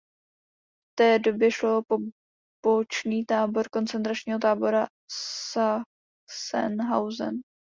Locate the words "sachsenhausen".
5.51-7.41